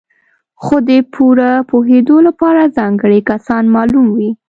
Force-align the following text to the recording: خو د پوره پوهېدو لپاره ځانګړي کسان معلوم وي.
خو 0.63 0.75
د 0.89 0.91
پوره 1.13 1.51
پوهېدو 1.69 2.17
لپاره 2.27 2.71
ځانګړي 2.77 3.19
کسان 3.29 3.63
معلوم 3.75 4.07
وي. 4.15 4.29